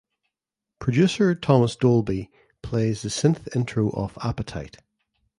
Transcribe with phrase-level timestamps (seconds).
[0.79, 2.31] Producer Thomas Dolby
[2.63, 4.77] plays the synth intro of "Appetite".